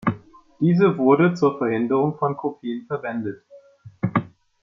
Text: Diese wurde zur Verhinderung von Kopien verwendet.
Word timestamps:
Diese 0.59 0.97
wurde 0.97 1.35
zur 1.35 1.59
Verhinderung 1.59 2.17
von 2.17 2.35
Kopien 2.35 2.87
verwendet. 2.87 3.43